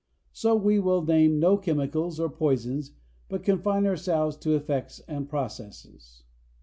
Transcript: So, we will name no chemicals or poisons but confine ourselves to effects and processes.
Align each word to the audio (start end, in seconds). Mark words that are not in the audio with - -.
So, 0.31 0.55
we 0.55 0.79
will 0.79 1.03
name 1.05 1.39
no 1.39 1.57
chemicals 1.57 2.19
or 2.19 2.27
poisons 2.27 2.93
but 3.29 3.43
confine 3.43 3.85
ourselves 3.85 4.35
to 4.37 4.55
effects 4.55 4.99
and 5.07 5.29
processes. 5.29 6.23